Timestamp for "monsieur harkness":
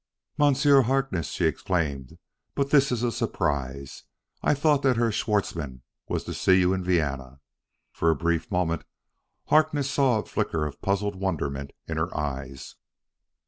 0.35-1.27